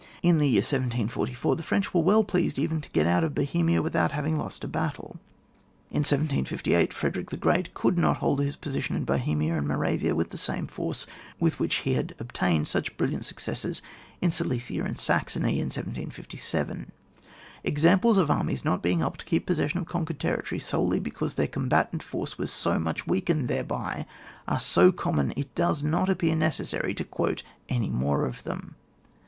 In 0.23 0.39
the 0.39 0.49
year 0.49 0.61
1744 0.61 1.55
the 1.57 1.61
French 1.61 1.93
were 1.93 2.01
very 2.01 2.07
well 2.07 2.23
pleased 2.23 2.57
even 2.57 2.81
to 2.81 2.89
get 2.89 3.05
out 3.05 3.23
of 3.23 3.35
Bohemia 3.35 3.83
without 3.83 4.13
having 4.13 4.35
lost 4.35 4.63
a 4.63 4.67
battle. 4.67 5.19
In 5.91 5.97
1768 5.99 6.91
Frederick 6.91 7.29
the 7.29 7.37
Great 7.37 7.75
could 7.75 7.99
not 7.99 8.17
hold 8.17 8.39
his 8.39 8.55
position 8.55 8.95
in 8.95 9.03
Bohemia 9.03 9.55
and 9.55 9.67
Moravia 9.67 10.15
with 10.15 10.31
the 10.31 10.39
same 10.39 10.65
force 10.65 11.05
with 11.39 11.59
which 11.59 11.75
he 11.85 11.93
had 11.93 12.15
obtained 12.17 12.67
such 12.67 12.97
brilLiant 12.97 13.25
successes 13.25 13.83
in 14.21 14.31
Silesia 14.31 14.83
and 14.85 14.97
Saxony 14.97 15.59
in 15.59 15.65
1757. 15.69 16.91
Examples 17.63 18.17
of 18.17 18.31
armies 18.31 18.65
not 18.65 18.81
being 18.81 19.01
able 19.01 19.11
to 19.11 19.25
keep 19.25 19.45
possession 19.45 19.79
of 19.79 19.85
conquered 19.85 20.19
territory 20.19 20.57
solely 20.57 20.99
because 20.99 21.35
their 21.35 21.45
combatant 21.45 22.01
force 22.01 22.39
was 22.39 22.51
so 22.51 22.79
much 22.79 23.05
weakened 23.05 23.47
thereby, 23.47 24.07
are 24.47 24.59
so 24.59 24.91
com 24.91 25.17
mon 25.17 25.27
that 25.27 25.37
it 25.37 25.53
does 25.53 25.83
not 25.83 26.09
appear 26.09 26.35
necessary 26.35 26.95
to 26.95 27.03
quote 27.03 27.43
any 27.69 27.91
more 27.91 28.25
of 28.25 28.41
them. 28.41 28.73